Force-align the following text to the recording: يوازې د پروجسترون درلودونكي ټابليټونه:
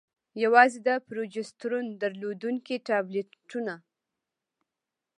يوازې 0.43 0.79
د 0.87 0.89
پروجسترون 1.07 1.85
درلودونكي 2.01 2.75
ټابليټونه: 2.87 3.73